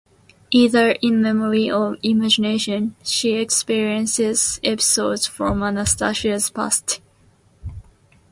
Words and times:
Either 0.49 0.93
in 1.03 1.21
memory 1.21 1.69
or 1.69 1.95
imagination, 2.01 2.95
she 3.03 3.33
experiences 3.35 4.59
episodes 4.63 5.27
from 5.27 5.61
Anastasia's 5.61 6.49
past... 6.49 6.99